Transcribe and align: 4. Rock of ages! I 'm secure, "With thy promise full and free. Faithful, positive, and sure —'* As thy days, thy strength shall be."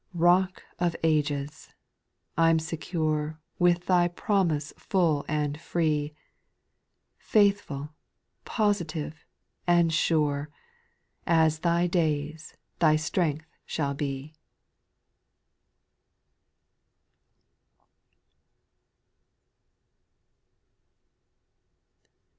4. 0.13 0.19
Rock 0.21 0.63
of 0.79 0.95
ages! 1.03 1.75
I 2.35 2.49
'm 2.49 2.57
secure, 2.57 3.39
"With 3.59 3.85
thy 3.85 4.07
promise 4.07 4.73
full 4.75 5.23
and 5.27 5.61
free. 5.61 6.15
Faithful, 7.19 7.93
positive, 8.43 9.23
and 9.67 9.93
sure 9.93 10.49
—'* 11.07 11.27
As 11.47 11.59
thy 11.59 11.85
days, 11.85 12.57
thy 12.79 12.95
strength 12.95 13.45
shall 13.67 13.93
be." 13.93 14.33